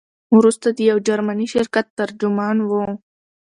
وروسته 0.37 0.67
د 0.71 0.79
یو 0.89 0.97
جرمني 1.07 1.47
شرکت 1.53 1.85
ترجمان 1.99 2.57
وو. 2.69 2.85